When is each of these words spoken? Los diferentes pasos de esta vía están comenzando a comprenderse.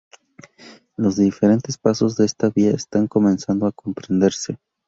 Los 0.97 1.17
diferentes 1.17 1.77
pasos 1.77 2.17
de 2.17 2.25
esta 2.25 2.49
vía 2.49 2.71
están 2.71 3.05
comenzando 3.07 3.67
a 3.67 3.71
comprenderse. 3.71 4.57